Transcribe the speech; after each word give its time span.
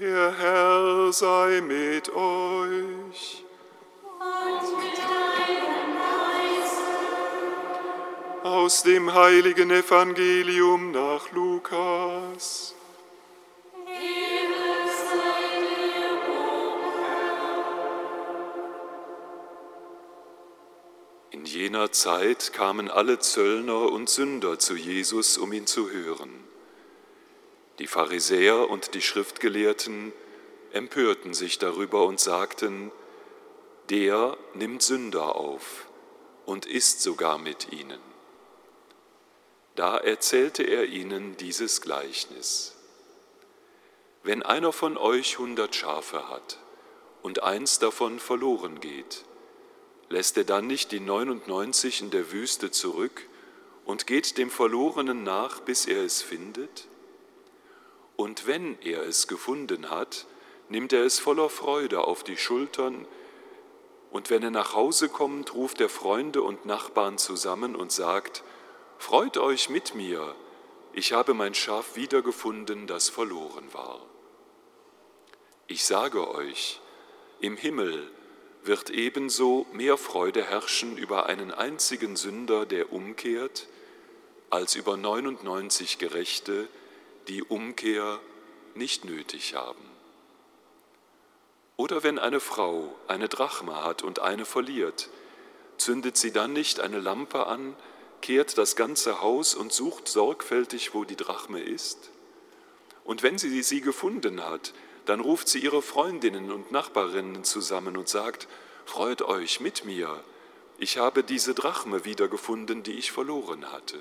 Der 0.00 0.36
Herr 0.36 1.12
sei 1.12 1.60
mit 1.60 2.08
euch. 2.08 3.44
Und 4.18 4.78
mit 4.78 4.98
deinem 4.98 5.94
Geiste. 6.64 6.88
Aus 8.42 8.82
dem 8.82 9.14
heiligen 9.14 9.70
Evangelium 9.70 10.90
nach 10.90 11.30
Lukas. 11.30 12.74
In 21.30 21.44
jener 21.44 21.92
Zeit 21.92 22.52
kamen 22.52 22.90
alle 22.90 23.20
Zöllner 23.20 23.92
und 23.92 24.08
Sünder 24.08 24.58
zu 24.58 24.74
Jesus, 24.74 25.38
um 25.38 25.52
ihn 25.52 25.68
zu 25.68 25.90
hören. 25.90 26.53
Die 27.78 27.86
Pharisäer 27.86 28.70
und 28.70 28.94
die 28.94 29.02
Schriftgelehrten 29.02 30.12
empörten 30.72 31.34
sich 31.34 31.58
darüber 31.58 32.06
und 32.06 32.20
sagten, 32.20 32.92
der 33.90 34.36
nimmt 34.54 34.82
Sünder 34.82 35.34
auf 35.36 35.86
und 36.46 36.66
isst 36.66 37.02
sogar 37.02 37.38
mit 37.38 37.72
ihnen. 37.72 38.00
Da 39.74 39.96
erzählte 39.96 40.62
er 40.62 40.86
ihnen 40.86 41.36
dieses 41.36 41.80
Gleichnis. 41.80 42.76
Wenn 44.22 44.42
einer 44.42 44.72
von 44.72 44.96
euch 44.96 45.38
hundert 45.38 45.74
Schafe 45.74 46.28
hat 46.28 46.58
und 47.22 47.42
eins 47.42 47.80
davon 47.80 48.20
verloren 48.20 48.80
geht, 48.80 49.24
lässt 50.08 50.36
er 50.36 50.44
dann 50.44 50.66
nicht 50.66 50.92
die 50.92 51.00
99 51.00 52.02
in 52.02 52.10
der 52.10 52.30
Wüste 52.30 52.70
zurück 52.70 53.26
und 53.84 54.06
geht 54.06 54.38
dem 54.38 54.50
Verlorenen 54.50 55.24
nach, 55.24 55.60
bis 55.60 55.86
er 55.86 56.04
es 56.04 56.22
findet? 56.22 56.86
Und 58.16 58.46
wenn 58.46 58.78
er 58.82 59.02
es 59.02 59.26
gefunden 59.26 59.90
hat, 59.90 60.26
nimmt 60.68 60.92
er 60.92 61.04
es 61.04 61.18
voller 61.18 61.48
Freude 61.48 62.04
auf 62.04 62.24
die 62.24 62.36
Schultern, 62.36 63.06
und 64.10 64.30
wenn 64.30 64.44
er 64.44 64.52
nach 64.52 64.74
Hause 64.74 65.08
kommt, 65.08 65.54
ruft 65.54 65.80
er 65.80 65.88
Freunde 65.88 66.40
und 66.42 66.66
Nachbarn 66.66 67.18
zusammen 67.18 67.74
und 67.74 67.90
sagt, 67.90 68.44
Freut 68.96 69.36
euch 69.38 69.68
mit 69.68 69.96
mir, 69.96 70.36
ich 70.92 71.12
habe 71.12 71.34
mein 71.34 71.54
Schaf 71.54 71.96
wiedergefunden, 71.96 72.86
das 72.86 73.08
verloren 73.08 73.66
war. 73.72 74.00
Ich 75.66 75.84
sage 75.84 76.30
euch, 76.30 76.80
im 77.40 77.56
Himmel 77.56 78.08
wird 78.62 78.90
ebenso 78.90 79.66
mehr 79.72 79.98
Freude 79.98 80.44
herrschen 80.44 80.96
über 80.96 81.26
einen 81.26 81.50
einzigen 81.50 82.16
Sünder, 82.16 82.64
der 82.66 82.92
umkehrt, 82.92 83.66
als 84.48 84.76
über 84.76 84.96
99 84.96 85.98
Gerechte, 85.98 86.68
die 87.28 87.42
Umkehr 87.42 88.20
nicht 88.74 89.04
nötig 89.04 89.54
haben. 89.54 89.84
Oder 91.76 92.02
wenn 92.02 92.18
eine 92.18 92.40
Frau 92.40 92.94
eine 93.08 93.28
Drachma 93.28 93.84
hat 93.84 94.02
und 94.02 94.20
eine 94.20 94.44
verliert, 94.44 95.08
zündet 95.76 96.16
sie 96.16 96.32
dann 96.32 96.52
nicht 96.52 96.80
eine 96.80 97.00
Lampe 97.00 97.46
an, 97.46 97.74
kehrt 98.20 98.56
das 98.58 98.76
ganze 98.76 99.20
Haus 99.20 99.54
und 99.54 99.72
sucht 99.72 100.08
sorgfältig, 100.08 100.94
wo 100.94 101.04
die 101.04 101.16
Drachme 101.16 101.60
ist? 101.60 102.10
Und 103.04 103.22
wenn 103.22 103.38
sie 103.38 103.62
sie 103.62 103.80
gefunden 103.80 104.44
hat, 104.44 104.72
dann 105.04 105.20
ruft 105.20 105.48
sie 105.48 105.58
ihre 105.58 105.82
Freundinnen 105.82 106.50
und 106.50 106.72
Nachbarinnen 106.72 107.44
zusammen 107.44 107.96
und 107.96 108.08
sagt, 108.08 108.48
Freut 108.86 109.22
euch 109.22 109.60
mit 109.60 109.84
mir, 109.84 110.22
ich 110.78 110.98
habe 110.98 111.24
diese 111.24 111.54
Drachme 111.54 112.04
wiedergefunden, 112.04 112.82
die 112.82 112.92
ich 112.92 113.12
verloren 113.12 113.72
hatte. 113.72 113.98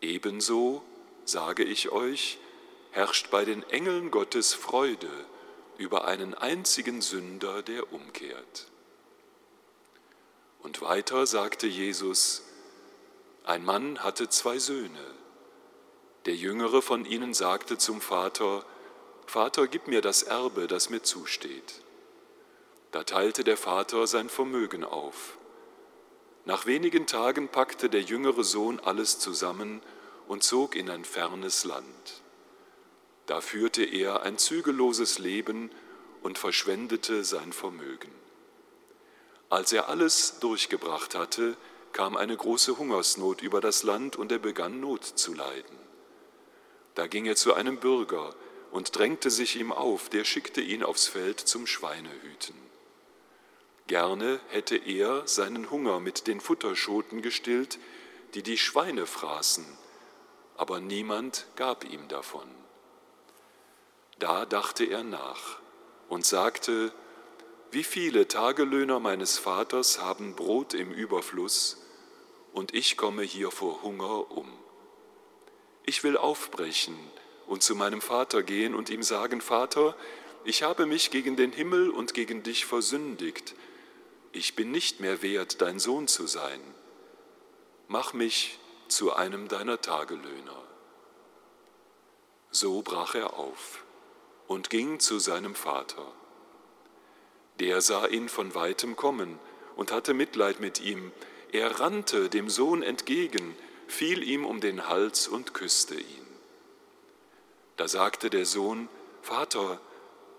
Ebenso 0.00 0.82
sage 1.24 1.64
ich 1.64 1.90
euch, 1.90 2.38
herrscht 2.90 3.30
bei 3.30 3.44
den 3.44 3.62
Engeln 3.70 4.10
Gottes 4.10 4.54
Freude 4.54 5.10
über 5.78 6.04
einen 6.04 6.34
einzigen 6.34 7.02
Sünder, 7.02 7.62
der 7.62 7.92
umkehrt. 7.92 8.68
Und 10.62 10.80
weiter 10.80 11.26
sagte 11.26 11.66
Jesus, 11.66 12.42
ein 13.44 13.64
Mann 13.64 14.02
hatte 14.02 14.28
zwei 14.28 14.58
Söhne. 14.58 15.14
Der 16.26 16.34
jüngere 16.34 16.80
von 16.80 17.04
ihnen 17.04 17.34
sagte 17.34 17.76
zum 17.76 18.00
Vater, 18.00 18.64
Vater, 19.26 19.66
gib 19.66 19.88
mir 19.88 20.00
das 20.00 20.22
Erbe, 20.22 20.66
das 20.66 20.88
mir 20.88 21.02
zusteht. 21.02 21.82
Da 22.92 23.02
teilte 23.02 23.44
der 23.44 23.56
Vater 23.56 24.06
sein 24.06 24.28
Vermögen 24.28 24.84
auf. 24.84 25.36
Nach 26.44 26.66
wenigen 26.66 27.06
Tagen 27.06 27.48
packte 27.48 27.90
der 27.90 28.02
jüngere 28.02 28.44
Sohn 28.44 28.78
alles 28.80 29.18
zusammen 29.18 29.82
und 30.28 30.42
zog 30.42 30.76
in 30.76 30.90
ein 30.90 31.04
fernes 31.04 31.64
Land. 31.64 32.22
Da 33.26 33.40
führte 33.40 33.84
er 33.84 34.22
ein 34.22 34.38
zügelloses 34.38 35.18
Leben 35.18 35.70
und 36.22 36.38
verschwendete 36.38 37.24
sein 37.24 37.52
Vermögen. 37.52 38.10
Als 39.48 39.72
er 39.72 39.88
alles 39.88 40.38
durchgebracht 40.40 41.14
hatte, 41.14 41.56
kam 41.92 42.16
eine 42.16 42.36
große 42.36 42.76
Hungersnot 42.76 43.40
über 43.40 43.60
das 43.60 43.82
Land 43.82 44.16
und 44.16 44.32
er 44.32 44.40
begann 44.40 44.80
Not 44.80 45.04
zu 45.04 45.32
leiden. 45.32 45.78
Da 46.94 47.06
ging 47.06 47.26
er 47.26 47.36
zu 47.36 47.54
einem 47.54 47.78
Bürger 47.78 48.34
und 48.72 48.96
drängte 48.98 49.30
sich 49.30 49.56
ihm 49.56 49.70
auf, 49.70 50.08
der 50.08 50.24
schickte 50.24 50.60
ihn 50.60 50.82
aufs 50.82 51.06
Feld 51.06 51.38
zum 51.38 51.66
Schweinehüten. 51.66 52.56
Gerne 53.86 54.40
hätte 54.48 54.76
er 54.76 55.26
seinen 55.26 55.70
Hunger 55.70 56.00
mit 56.00 56.26
den 56.26 56.40
Futterschoten 56.40 57.22
gestillt, 57.22 57.78
die 58.34 58.42
die 58.42 58.58
Schweine 58.58 59.06
fraßen, 59.06 59.64
aber 60.56 60.80
niemand 60.80 61.46
gab 61.56 61.84
ihm 61.84 62.08
davon. 62.08 62.48
Da 64.18 64.46
dachte 64.46 64.84
er 64.84 65.02
nach 65.02 65.58
und 66.08 66.24
sagte, 66.24 66.92
wie 67.70 67.84
viele 67.84 68.28
Tagelöhner 68.28 69.00
meines 69.00 69.38
Vaters 69.38 70.00
haben 70.00 70.36
Brot 70.36 70.74
im 70.74 70.92
Überfluss, 70.92 71.78
und 72.52 72.72
ich 72.72 72.96
komme 72.96 73.22
hier 73.22 73.50
vor 73.50 73.82
Hunger 73.82 74.30
um. 74.30 74.48
Ich 75.84 76.04
will 76.04 76.16
aufbrechen 76.16 76.96
und 77.48 77.64
zu 77.64 77.74
meinem 77.74 78.00
Vater 78.00 78.44
gehen 78.44 78.76
und 78.76 78.90
ihm 78.90 79.02
sagen, 79.02 79.40
Vater, 79.40 79.96
ich 80.44 80.62
habe 80.62 80.86
mich 80.86 81.10
gegen 81.10 81.34
den 81.34 81.52
Himmel 81.52 81.90
und 81.90 82.14
gegen 82.14 82.44
dich 82.44 82.64
versündigt, 82.64 83.54
ich 84.30 84.54
bin 84.56 84.70
nicht 84.70 85.00
mehr 85.00 85.22
wert, 85.22 85.62
dein 85.62 85.78
Sohn 85.78 86.06
zu 86.06 86.26
sein. 86.26 86.60
Mach 87.88 88.12
mich 88.12 88.58
zu 88.94 89.12
einem 89.12 89.48
deiner 89.48 89.80
Tagelöhner. 89.80 90.62
So 92.52 92.82
brach 92.82 93.16
er 93.16 93.34
auf 93.34 93.84
und 94.46 94.70
ging 94.70 95.00
zu 95.00 95.18
seinem 95.18 95.56
Vater. 95.56 96.06
Der 97.58 97.80
sah 97.80 98.06
ihn 98.06 98.28
von 98.28 98.54
weitem 98.54 98.94
kommen 98.94 99.40
und 99.74 99.90
hatte 99.90 100.14
Mitleid 100.14 100.60
mit 100.60 100.80
ihm. 100.80 101.10
Er 101.50 101.80
rannte 101.80 102.28
dem 102.28 102.48
Sohn 102.48 102.84
entgegen, 102.84 103.56
fiel 103.88 104.22
ihm 104.22 104.46
um 104.46 104.60
den 104.60 104.88
Hals 104.88 105.26
und 105.26 105.54
küsste 105.54 105.96
ihn. 105.96 106.26
Da 107.76 107.88
sagte 107.88 108.30
der 108.30 108.46
Sohn, 108.46 108.88
Vater, 109.22 109.80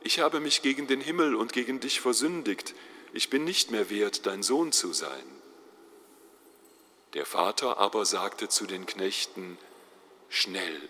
ich 0.00 0.20
habe 0.20 0.38
mich 0.38 0.62
gegen 0.62 0.86
den 0.86 1.00
Himmel 1.00 1.34
und 1.34 1.52
gegen 1.52 1.80
dich 1.80 2.00
versündigt, 2.00 2.74
ich 3.12 3.30
bin 3.30 3.42
nicht 3.42 3.72
mehr 3.72 3.90
wert, 3.90 4.26
dein 4.26 4.44
Sohn 4.44 4.70
zu 4.70 4.92
sein. 4.92 5.43
Der 7.14 7.26
Vater 7.26 7.78
aber 7.78 8.04
sagte 8.04 8.48
zu 8.48 8.66
den 8.66 8.86
Knechten, 8.86 9.56
Schnell, 10.28 10.88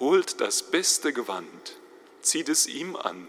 holt 0.00 0.40
das 0.40 0.64
beste 0.64 1.12
Gewand, 1.12 1.76
zieht 2.22 2.48
es 2.48 2.66
ihm 2.66 2.96
an, 2.96 3.28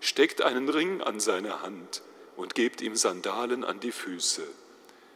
steckt 0.00 0.42
einen 0.42 0.68
Ring 0.68 1.00
an 1.00 1.20
seine 1.20 1.62
Hand 1.62 2.02
und 2.36 2.56
gebt 2.56 2.80
ihm 2.80 2.96
Sandalen 2.96 3.62
an 3.62 3.78
die 3.78 3.92
Füße. 3.92 4.44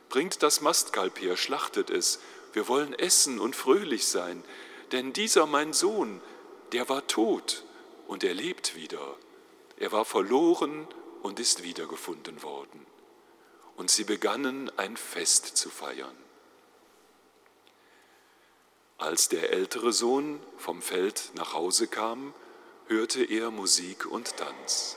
Bringt 0.08 0.44
das 0.44 0.60
Mastkalb 0.60 1.20
her, 1.20 1.36
schlachtet 1.36 1.90
es, 1.90 2.20
wir 2.52 2.68
wollen 2.68 2.94
essen 2.94 3.40
und 3.40 3.56
fröhlich 3.56 4.06
sein, 4.06 4.44
denn 4.92 5.12
dieser 5.12 5.46
mein 5.46 5.72
Sohn, 5.72 6.20
der 6.70 6.88
war 6.88 7.08
tot 7.08 7.64
und 8.06 8.22
er 8.22 8.34
lebt 8.34 8.76
wieder. 8.76 9.16
Er 9.78 9.91
war 9.91 10.04
verloren 10.04 10.86
und 11.22 11.41
ist 11.41 11.65
wiedergefunden 11.65 12.44
worden. 12.44 12.86
Und 13.76 13.91
sie 13.91 14.04
begannen 14.04 14.71
ein 14.78 14.97
Fest 14.97 15.56
zu 15.56 15.71
feiern. 15.71 16.16
Als 18.98 19.28
der 19.28 19.53
ältere 19.53 19.93
Sohn 19.93 20.41
vom 20.57 20.81
Feld 20.81 21.31
nach 21.34 21.53
Hause 21.53 21.87
kam, 21.87 22.33
hörte 22.87 23.22
er 23.25 23.51
Musik 23.51 24.07
und 24.07 24.39
Tanz. 24.39 24.97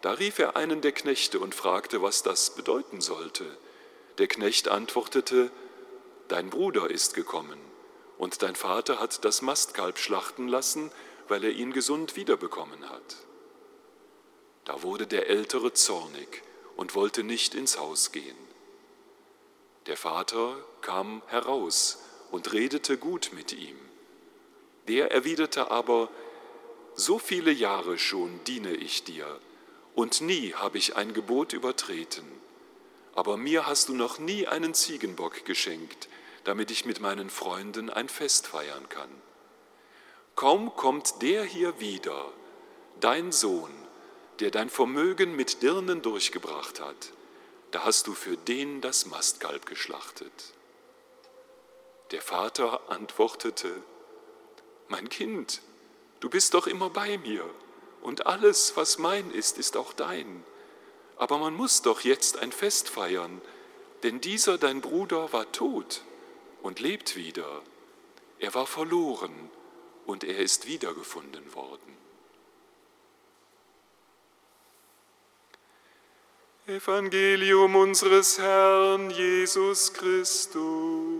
Da 0.00 0.12
rief 0.12 0.38
er 0.38 0.56
einen 0.56 0.80
der 0.80 0.92
Knechte 0.92 1.38
und 1.38 1.54
fragte, 1.54 2.00
was 2.00 2.22
das 2.22 2.54
bedeuten 2.54 3.02
sollte. 3.02 3.44
Der 4.16 4.28
Knecht 4.28 4.68
antwortete, 4.68 5.50
Dein 6.28 6.48
Bruder 6.48 6.88
ist 6.88 7.14
gekommen, 7.14 7.60
und 8.16 8.42
dein 8.42 8.56
Vater 8.56 8.98
hat 8.98 9.26
das 9.26 9.42
Mastkalb 9.42 9.98
schlachten 9.98 10.48
lassen, 10.48 10.90
weil 11.28 11.44
er 11.44 11.50
ihn 11.50 11.72
gesund 11.74 12.16
wiederbekommen 12.16 12.88
hat. 12.88 13.16
Da 14.64 14.82
wurde 14.82 15.06
der 15.06 15.28
Ältere 15.28 15.74
zornig 15.74 16.42
und 16.76 16.94
wollte 16.94 17.24
nicht 17.24 17.54
ins 17.54 17.78
Haus 17.78 18.10
gehen. 18.10 18.36
Der 19.86 19.98
Vater 19.98 20.56
kam 20.80 21.22
heraus 21.26 21.98
und 22.36 22.52
redete 22.52 22.98
gut 22.98 23.30
mit 23.32 23.54
ihm. 23.54 23.78
Der 24.88 25.10
erwiderte 25.10 25.70
aber, 25.70 26.10
so 26.94 27.18
viele 27.18 27.50
Jahre 27.50 27.98
schon 27.98 28.40
diene 28.46 28.74
ich 28.74 29.04
dir, 29.04 29.40
und 29.94 30.20
nie 30.20 30.52
habe 30.52 30.76
ich 30.76 30.96
ein 30.96 31.14
Gebot 31.14 31.54
übertreten. 31.54 32.26
Aber 33.14 33.38
mir 33.38 33.66
hast 33.66 33.88
du 33.88 33.94
noch 33.94 34.18
nie 34.18 34.46
einen 34.46 34.74
Ziegenbock 34.74 35.46
geschenkt, 35.46 36.10
damit 36.44 36.70
ich 36.70 36.84
mit 36.84 37.00
meinen 37.00 37.30
Freunden 37.30 37.88
ein 37.88 38.10
Fest 38.10 38.46
feiern 38.46 38.86
kann. 38.90 39.08
Kaum 40.34 40.76
kommt 40.76 41.22
der 41.22 41.42
hier 41.42 41.80
wieder, 41.80 42.30
dein 43.00 43.32
Sohn, 43.32 43.72
der 44.40 44.50
dein 44.50 44.68
Vermögen 44.68 45.36
mit 45.36 45.62
Dirnen 45.62 46.02
durchgebracht 46.02 46.80
hat, 46.80 47.12
da 47.70 47.84
hast 47.84 48.06
du 48.06 48.12
für 48.12 48.36
den 48.36 48.82
das 48.82 49.06
Mastkalb 49.06 49.64
geschlachtet. 49.64 50.52
Der 52.12 52.22
Vater 52.22 52.88
antwortete, 52.88 53.82
Mein 54.88 55.08
Kind, 55.08 55.60
du 56.20 56.30
bist 56.30 56.54
doch 56.54 56.66
immer 56.66 56.90
bei 56.90 57.18
mir, 57.18 57.44
und 58.02 58.26
alles, 58.26 58.76
was 58.76 58.98
mein 58.98 59.32
ist, 59.32 59.58
ist 59.58 59.76
auch 59.76 59.92
dein. 59.92 60.44
Aber 61.16 61.38
man 61.38 61.54
muss 61.54 61.82
doch 61.82 62.02
jetzt 62.02 62.38
ein 62.38 62.52
Fest 62.52 62.88
feiern, 62.88 63.40
denn 64.04 64.20
dieser 64.20 64.58
dein 64.58 64.80
Bruder 64.80 65.32
war 65.32 65.50
tot 65.50 66.02
und 66.62 66.78
lebt 66.78 67.16
wieder. 67.16 67.62
Er 68.38 68.54
war 68.54 68.66
verloren 68.66 69.50
und 70.04 70.22
er 70.22 70.38
ist 70.38 70.68
wiedergefunden 70.68 71.54
worden. 71.54 71.96
Evangelium 76.68 77.76
unseres 77.76 78.38
Herrn 78.38 79.10
Jesus 79.10 79.92
Christus. 79.92 81.15